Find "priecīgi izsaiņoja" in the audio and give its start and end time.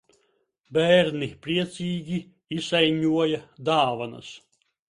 1.43-3.45